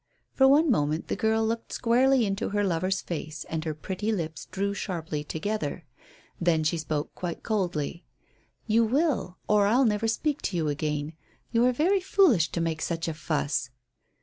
For 0.33 0.47
one 0.47 0.71
moment 0.71 1.09
the 1.09 1.15
girl 1.15 1.45
looked 1.45 1.71
squarely 1.71 2.25
into 2.25 2.49
her 2.49 2.63
lover's 2.63 3.01
face 3.03 3.45
and 3.49 3.63
her 3.65 3.75
pretty 3.75 4.11
lips 4.11 4.47
drew 4.47 4.73
sharply 4.73 5.23
together. 5.23 5.85
Then 6.39 6.63
she 6.63 6.79
spoke 6.79 7.13
quite 7.13 7.43
coldly. 7.43 8.03
"You 8.65 8.83
will 8.83 9.37
or 9.47 9.67
I'll 9.67 9.85
never 9.85 10.07
speak 10.07 10.41
to 10.41 10.57
you 10.57 10.69
again. 10.69 11.13
You 11.51 11.63
are 11.67 11.71
very 11.71 12.01
foolish 12.01 12.49
to 12.53 12.59
make 12.61 12.81
such 12.81 13.07
a 13.07 13.13
fuss." 13.13 13.69